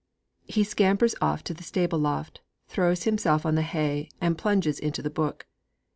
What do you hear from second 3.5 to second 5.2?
the hay, and plunges into the